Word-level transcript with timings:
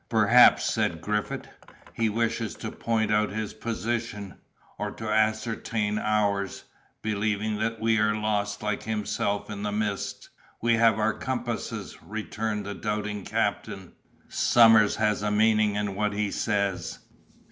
"Perhaps," 0.09 0.65
said 0.65 0.99
Griffith, 0.99 1.47
"he 1.93 2.09
wishes 2.09 2.55
to 2.55 2.71
point 2.71 3.11
out 3.13 3.29
his 3.29 3.53
position, 3.53 4.33
or 4.79 4.89
to 4.89 5.07
ascertain 5.07 5.99
ours; 5.99 6.63
believing 7.03 7.59
that 7.59 7.79
we 7.79 7.99
are 7.99 8.15
lost 8.15 8.63
like 8.63 8.81
himself 8.81 9.47
in 9.47 9.61
the 9.61 9.71
mist." 9.71 10.29
"We 10.59 10.73
have 10.77 10.97
our 10.97 11.13
compasses!" 11.13 11.99
returned 12.01 12.65
the 12.65 12.73
doubting 12.73 13.23
captain; 13.25 13.91
"Somers 14.27 14.95
has 14.95 15.21
a 15.21 15.29
meaning 15.29 15.75
in 15.75 15.93
what 15.93 16.13
he 16.13 16.31
says!" 16.31 16.97